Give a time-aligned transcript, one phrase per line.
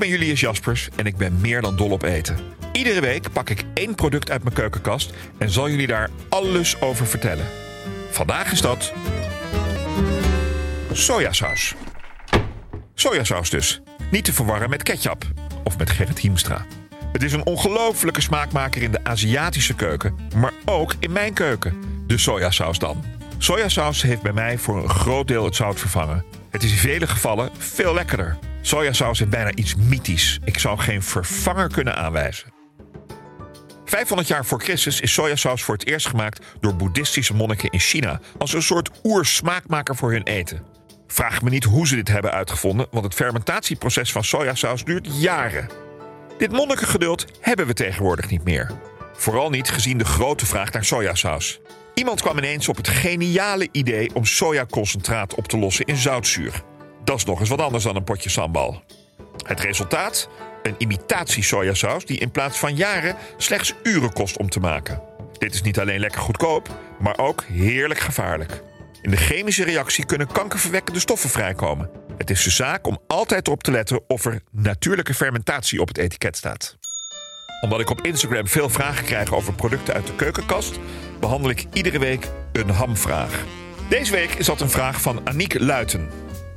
[0.00, 2.36] Ben Julius Jaspers en ik ben meer dan dol op eten.
[2.72, 7.06] Iedere week pak ik één product uit mijn keukenkast en zal jullie daar alles over
[7.06, 7.46] vertellen.
[8.10, 8.92] Vandaag is dat.
[10.92, 11.74] sojasaus.
[12.94, 13.80] Sojasaus dus.
[14.10, 15.24] Niet te verwarren met ketchup
[15.64, 16.66] of met Gerrit Hiemstra.
[17.12, 21.74] Het is een ongelofelijke smaakmaker in de Aziatische keuken, maar ook in mijn keuken.
[22.06, 23.04] De sojasaus dan.
[23.38, 26.24] Sojasaus heeft bij mij voor een groot deel het zout vervangen.
[26.50, 28.38] Het is in vele gevallen veel lekkerder.
[28.60, 30.38] Sojasaus heeft bijna iets mythisch.
[30.44, 32.52] Ik zou geen vervanger kunnen aanwijzen.
[33.84, 38.20] 500 jaar voor Christus is sojasaus voor het eerst gemaakt door boeddhistische monniken in China
[38.38, 40.62] als een soort oersmaakmaker voor hun eten.
[41.06, 45.68] Vraag me niet hoe ze dit hebben uitgevonden, want het fermentatieproces van sojasaus duurt jaren.
[46.38, 48.70] Dit monnikengeduld hebben we tegenwoordig niet meer.
[49.12, 51.60] Vooral niet gezien de grote vraag naar sojasaus.
[51.94, 56.62] Iemand kwam ineens op het geniale idee om sojaconcentraat op te lossen in zoutzuur.
[57.04, 58.82] Dat is nog eens wat anders dan een potje sambal.
[59.46, 60.28] Het resultaat?
[60.62, 65.02] Een imitatie sojasaus die in plaats van jaren slechts uren kost om te maken.
[65.38, 68.62] Dit is niet alleen lekker goedkoop, maar ook heerlijk gevaarlijk.
[69.02, 71.90] In de chemische reactie kunnen kankerverwekkende stoffen vrijkomen.
[72.18, 75.98] Het is de zaak om altijd erop te letten of er natuurlijke fermentatie op het
[75.98, 76.76] etiket staat.
[77.60, 80.78] Omdat ik op Instagram veel vragen krijg over producten uit de keukenkast,
[81.20, 83.44] behandel ik iedere week een hamvraag.
[83.88, 86.08] Deze week is dat een vraag van Aniek Luiten.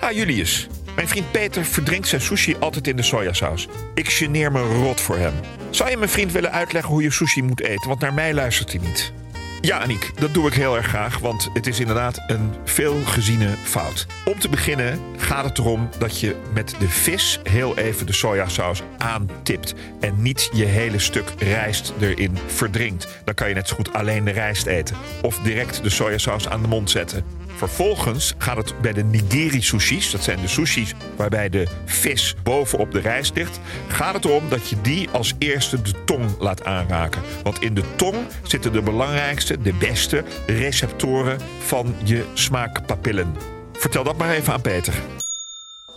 [0.00, 0.68] Ah, Julius.
[0.94, 3.68] Mijn vriend Peter verdrinkt zijn sushi altijd in de sojasaus.
[3.94, 5.34] Ik geneer me rot voor hem.
[5.70, 7.88] Zou je mijn vriend willen uitleggen hoe je sushi moet eten?
[7.88, 9.12] Want naar mij luistert hij niet.
[9.60, 14.06] Ja, Aniek, dat doe ik heel erg graag, want het is inderdaad een veelgeziene fout.
[14.24, 18.82] Om te beginnen gaat het erom dat je met de vis heel even de sojasaus
[18.98, 23.08] aantipt en niet je hele stuk rijst erin verdrinkt.
[23.24, 26.62] Dan kan je net zo goed alleen de rijst eten of direct de sojasaus aan
[26.62, 27.24] de mond zetten.
[27.56, 32.92] Vervolgens gaat het bij de nigiri sushis, dat zijn de sushis waarbij de vis bovenop
[32.92, 37.22] de rijst ligt, gaat het erom dat je die als eerste de tong laat aanraken.
[37.42, 43.36] Want in de tong zitten de belangrijkste, de beste receptoren van je smaakpapillen.
[43.72, 44.94] Vertel dat maar even aan Peter.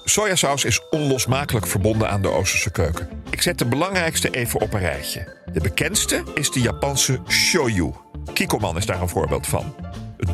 [0.03, 3.09] Sojasaus is onlosmakelijk verbonden aan de Oosterse keuken.
[3.29, 5.37] Ik zet de belangrijkste even op een rijtje.
[5.53, 7.93] De bekendste is de Japanse shoyu.
[8.33, 9.75] Kikkoman is daar een voorbeeld van.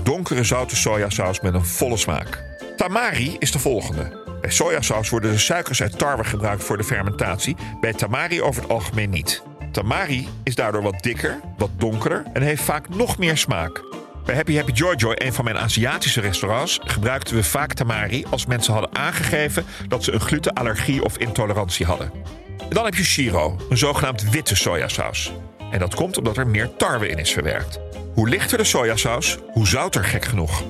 [0.03, 2.43] Donkere zoute sojasaus met een volle smaak.
[2.75, 4.23] Tamari is de volgende.
[4.41, 7.55] Bij sojasaus worden de suikers uit tarwe gebruikt voor de fermentatie.
[7.81, 9.43] Bij tamari over het algemeen niet.
[9.71, 13.83] Tamari is daardoor wat dikker, wat donkerder en heeft vaak nog meer smaak.
[14.25, 18.45] Bij Happy Happy Joy Joy, een van mijn Aziatische restaurants, gebruikten we vaak tamari als
[18.45, 22.11] mensen hadden aangegeven dat ze een glutenallergie of intolerantie hadden.
[22.57, 25.31] En dan heb je shiro, een zogenaamd witte sojasaus.
[25.75, 27.79] En dat komt omdat er meer tarwe in is verwerkt.
[28.13, 30.63] Hoe lichter de sojasaus, hoe zouter gek genoeg.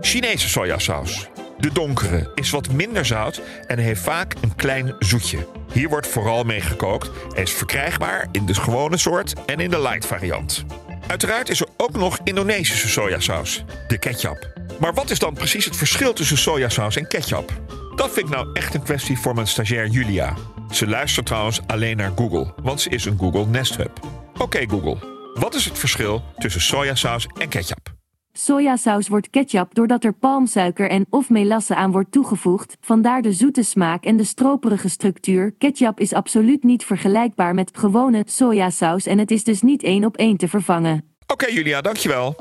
[0.00, 1.28] Chinese sojasaus.
[1.58, 5.46] De donkere is wat minder zout en heeft vaak een klein zoetje.
[5.72, 9.80] Hier wordt vooral mee gekookt en is verkrijgbaar in de gewone soort en in de
[9.80, 10.64] light variant.
[11.06, 14.52] Uiteraard is er ook nog Indonesische sojasaus, de ketchup.
[14.80, 17.52] Maar wat is dan precies het verschil tussen sojasaus en ketchup?
[17.96, 20.34] Dat vind ik nou echt een kwestie voor mijn stagiair Julia.
[20.70, 24.21] Ze luistert trouwens alleen naar Google, want ze is een Google Nest Hub.
[24.38, 24.96] Oké Google,
[25.34, 27.92] wat is het verschil tussen sojasaus en ketchup?
[28.32, 33.62] Sojasaus wordt ketchup doordat er palmsuiker en of melasse aan wordt toegevoegd, vandaar de zoete
[33.62, 35.54] smaak en de stroperige structuur.
[35.58, 40.16] Ketchup is absoluut niet vergelijkbaar met gewone sojasaus en het is dus niet één op
[40.16, 41.04] één te vervangen.
[41.26, 42.36] Oké Julia, dankjewel.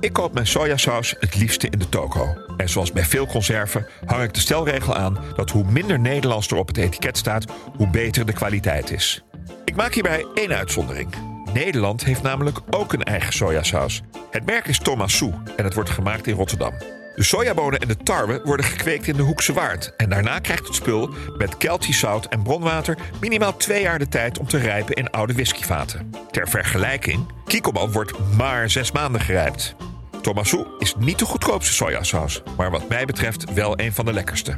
[0.00, 2.34] Ik koop mijn sojasaus het liefste in de toko.
[2.56, 6.56] En zoals bij veel conserven hang ik de stelregel aan dat hoe minder Nederlands er
[6.56, 7.44] op het etiket staat,
[7.76, 9.24] hoe beter de kwaliteit is.
[9.64, 11.29] Ik maak hierbij één uitzondering.
[11.52, 14.02] Nederland heeft namelijk ook een eigen sojasaus.
[14.30, 16.72] Het merk is Thomasou en het wordt gemaakt in Rotterdam.
[17.14, 19.96] De sojabonen en de tarwe worden gekweekt in de Hoekse Waard.
[19.96, 24.38] En daarna krijgt het spul met keltisch zout en bronwater minimaal twee jaar de tijd
[24.38, 26.10] om te rijpen in oude whiskyvaten.
[26.30, 29.74] Ter vergelijking, Kikkoman wordt maar zes maanden gerijpt.
[30.20, 34.56] Thomasou is niet de goedkoopste sojasaus, maar wat mij betreft wel een van de lekkerste.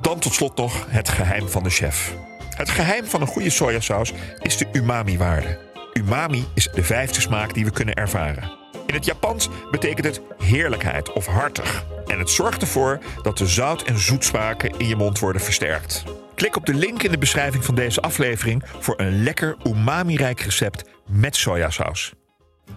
[0.00, 2.14] Dan tot slot nog het geheim van de chef.
[2.50, 4.12] Het geheim van een goede sojasaus
[4.42, 5.69] is de umami-waarde.
[5.92, 8.50] Umami is de vijfde smaak die we kunnen ervaren.
[8.86, 11.84] In het Japans betekent het heerlijkheid of hartig.
[12.06, 16.04] En het zorgt ervoor dat de zout- en zoetsmaken in je mond worden versterkt.
[16.34, 20.84] Klik op de link in de beschrijving van deze aflevering voor een lekker umami-rijk recept
[21.06, 22.12] met sojasaus.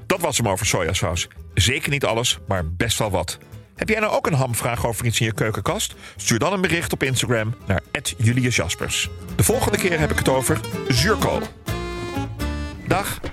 [0.05, 1.27] Dat was hem over sojasaus.
[1.53, 3.37] Zeker niet alles, maar best wel wat.
[3.75, 5.93] Heb jij nou ook een hamvraag over iets in je keukenkast?
[6.15, 7.81] Stuur dan een bericht op Instagram naar
[8.17, 9.09] Julius.
[9.35, 11.41] De volgende keer heb ik het over zuurkool.
[12.87, 13.32] Dag.